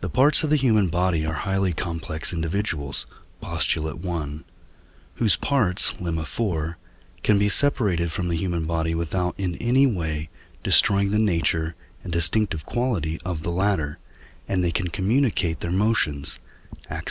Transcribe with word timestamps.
The 0.00 0.08
parts 0.08 0.42
of 0.42 0.48
the 0.48 0.56
human 0.56 0.88
body 0.88 1.26
are 1.26 1.34
highly 1.34 1.74
complex 1.74 2.32
individuals 2.32 3.04
(Post. 3.42 3.76
i.), 3.76 4.24
whose 5.16 5.36
parts 5.36 5.92
(Lemma 6.00 6.22
iv.) 6.68 6.76
can 7.22 7.38
be 7.38 7.50
separated 7.50 8.10
from 8.10 8.28
the 8.28 8.36
human 8.38 8.64
body 8.64 8.94
without 8.94 9.34
in 9.36 9.54
any 9.56 9.84
way 9.86 10.30
destroying 10.64 11.10
the 11.10 11.18
nature 11.18 11.74
and 12.02 12.10
distinctive 12.10 12.64
quality 12.64 13.20
of 13.26 13.42
the 13.42 13.52
latter, 13.52 13.98
and 14.48 14.64
they 14.64 14.70
can 14.72 14.88
communicate 14.88 15.60
their 15.60 15.70
motions 15.70 16.38
(Ax. 16.88 17.04